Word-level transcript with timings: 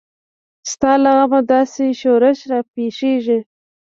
ستا 0.71 0.91
له 1.03 1.11
غمه 1.19 1.39
داسې 1.53 1.85
شورش 2.01 2.39
راپېښیږي. 2.51 3.39